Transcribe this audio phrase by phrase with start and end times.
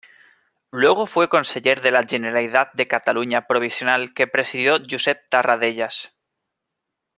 [0.71, 6.15] Luego fue conseller de la Generalidad de Cataluña provisional que presidió Josep Tarradellas.